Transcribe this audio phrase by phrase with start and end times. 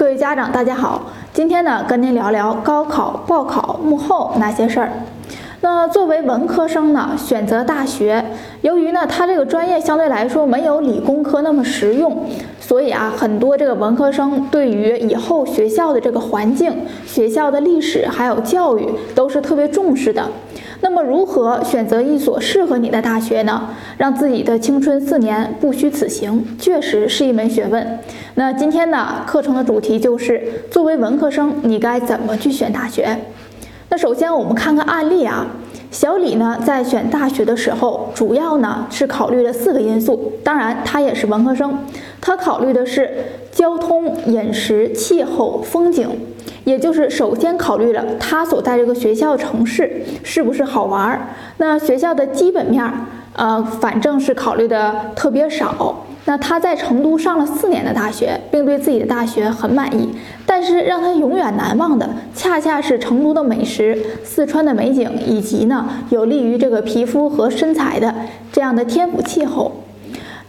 [0.00, 4.90] 各位家长，大家好，今天呢跟您聊聊高考报考幕后那些事儿。
[5.60, 8.24] 那作为文科生呢，选择大学，
[8.62, 12.24] 由于呢他这个专业相对来说没有理工科那么实用，
[12.58, 16.74] 所以啊很多这个文科生对于以后学校的这个环境、
[17.04, 20.26] 学校的历史还有教育都是特别重视的。
[20.82, 23.68] 那么如何选择一所适合你的大学呢？
[23.98, 27.98] 让自己的青春四年不虚此行，确实是一门学问。
[28.34, 33.16] 那今天呢，课程的主题就是作为文科生，你该怎么去选大学？
[33.90, 35.46] 那首先我们看看案例啊。
[35.90, 40.32] 小李呢，在选大学的时候，主要呢是考虑了四个因素。
[40.44, 41.76] 当然，他也是文科生，
[42.20, 43.10] 他考虑的是
[43.50, 46.08] 交通、饮食、气候、风景。
[46.70, 52.94] 也就是首先考虑了他所在这个学校城市是不是好玩儿，那学校的基本面儿，
[53.32, 56.04] 呃，反正是考虑的特别少。
[56.26, 60.14] 那他在成都上了四年的大学，并对自己的大学很满意，
[60.46, 68.14] 但是让他永远难忘的，恰恰是成都的美食、四川的美景，以及呢有利于这个皮肤和身材的
[68.52, 69.72] 这样的天府气候。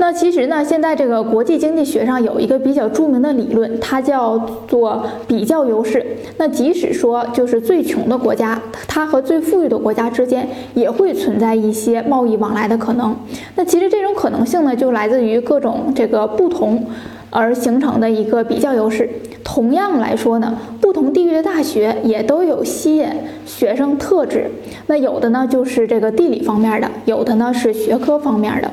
[0.00, 6.04] 那其实呢，现在这个国际经济学上有一个比较著名的理论，它叫做比较优势。
[6.38, 13.14] 那即使说就是最穷的国家，它和最富裕的国家之间也会存在一些贸易往来的可能。
[13.56, 16.82] 那其实这种可能性呢，就来自于各种这个不同
[17.28, 19.06] 而形成的一个比较优势。
[19.44, 23.06] 同样来说呢，不同地域的大学也都有吸引
[23.44, 24.50] 学生特质。
[24.86, 28.70] 那有的呢就是这个地理方面的，有的呢是学科方面的。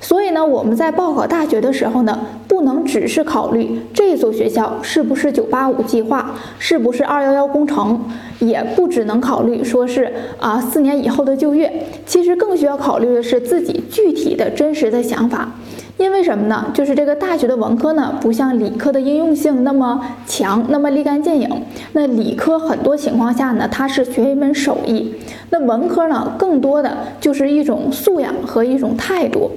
[0.00, 8.02] 所以呢，我们在报考大学的时候呢，不能只是考虑这所学校是不是九八五计划，是不是二幺幺工程，
[8.38, 11.86] 也不只能考虑说是啊四年以后的就业。
[12.06, 15.52] 其实更需要考虑的是自己具体的真实的想法。
[15.98, 16.68] 因为什么呢？
[16.72, 21.46] 就是这个大学的文科呢，不像理科的应用性那么强，那么立竿见影。
[21.92, 25.12] 那理科很多情况下呢，它是学一门手艺；
[25.50, 29.50] 那文科呢，更多的就是一种素养和一种态度。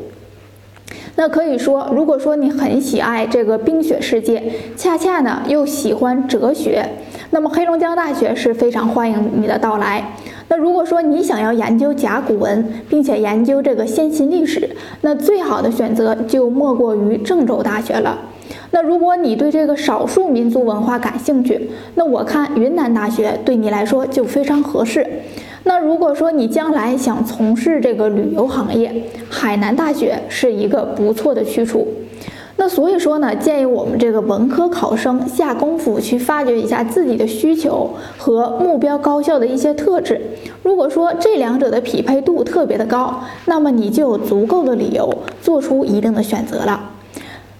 [1.15, 4.43] 那可以说，如果说你很喜爱这个冰雪世界，
[4.75, 6.83] 恰恰呢又喜欢哲学，
[7.29, 10.03] 那么黑龙江大学是非常欢迎你的到来。
[10.49, 14.69] 那如果说你想要研究甲骨文，并且研究这个先秦历史，
[15.01, 18.17] 那最好的选择就莫过于郑州大学了。
[18.71, 25.05] 那如果你对这个少数民族文化感兴趣，那我看云南大学对你来说就非常合适。
[25.65, 31.87] 那如果说你将来想从事这个旅游行业，海南大学是一个不错的去处。
[32.55, 40.21] 那所以说呢，建议我们这个文科考生下功夫去发掘一下自己的需求和目标高校的一些特质。
[40.61, 46.91] 如果说这两者的匹配度特别的高，那么你就有足够的理由做出一定的选择了。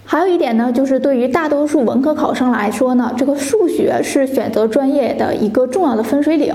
[0.04, 6.54] 还有一点呢，就是对于大多数文科考生来说呢，这个数学是选择专业的一个重要的分水岭。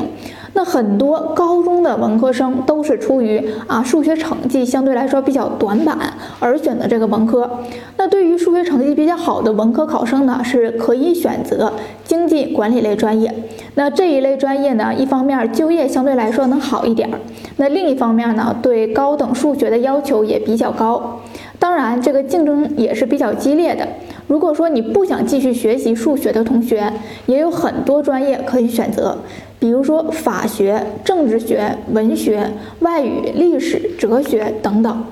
[0.53, 5.97] 那很多高中的文科生都是出于啊数学成绩相对来说比较短板
[6.39, 7.49] 而选择这个文科。
[7.97, 11.73] 那对于数学成绩比较好的文科考生呢，是可以选择
[12.03, 13.33] 经济管理类专业。
[13.75, 17.19] 那这一类专业呢，一方面就业相对来说能好一点儿，
[17.57, 21.21] 那另一方面呢，对高等数学的要求也比较高。
[21.57, 23.87] 当然，这个竞争也是比较激烈的。
[24.29, 26.94] 如果说你不想继续学习数学的同学，
[27.25, 29.17] 也有很多专业可以选择，
[29.57, 32.47] 比如说法学、政治学、文学、
[32.81, 35.03] 外语、历史、哲学等等。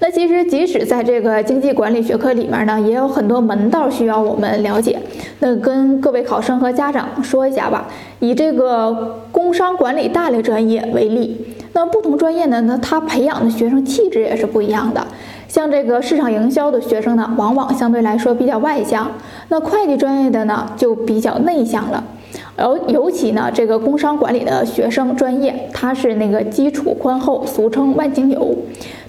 [0.00, 4.98] 那其实，即使在这个经济管理学科里面呢，也有很多门道需要我们了解。
[5.38, 7.88] 那跟各位考生和家长说一下吧。
[8.18, 11.53] 以这个工商管理大类专业为例。
[11.74, 12.60] 那不同专业呢？
[12.62, 15.06] 那他培养的学生气质也是不一样的。
[15.48, 19.06] 像这个市场营销的学生呢，往往相对来说比较外向；
[19.48, 22.02] 那会计专业的呢，就比较内向了。
[22.56, 28.56] 而尤其呢，这个工商管理的学生专业，它是那个基础宽厚，俗称万金油。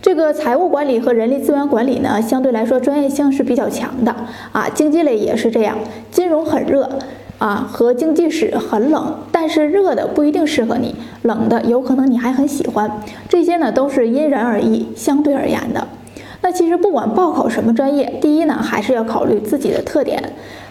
[0.02, 4.16] 这个财务管理和人力资源管理呢，相对来说专业性是比较强的
[4.52, 4.68] 啊。
[4.70, 5.76] 经济类也是这样，
[6.12, 6.88] 金融很热。
[7.38, 12.90] 啊，和经济史很冷，但是热的不一定适合你，冷的有可能你还很喜欢。
[13.28, 15.88] 这些呢都是因人而异，相对而言的。
[16.42, 20.22] 那其实不管报考什么专业，第一呢还是要考虑自己的特点。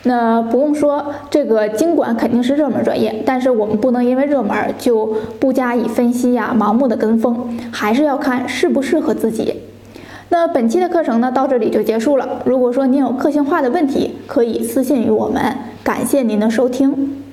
[0.05, 5.07] 那不用说，这个经管肯定是热门专业，但是我们不能因为热门就
[5.41, 9.55] 不加以分析呀，盲目的跟风，还是要看适不适合自己。
[10.29, 12.43] 那本期的课程呢到这里就结束了。
[12.45, 15.57] 如果说您有个性化的问题，可以私信于我们。
[15.85, 17.24] 感谢您的收听。